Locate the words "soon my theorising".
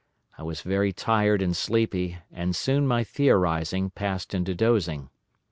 2.55-3.91